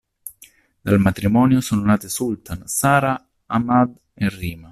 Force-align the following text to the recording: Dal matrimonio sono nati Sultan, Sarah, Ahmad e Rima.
Dal 0.81 0.97
matrimonio 0.97 1.61
sono 1.61 1.83
nati 1.85 2.09
Sultan, 2.09 2.63
Sarah, 2.67 3.23
Ahmad 3.45 3.95
e 4.15 4.29
Rima. 4.29 4.69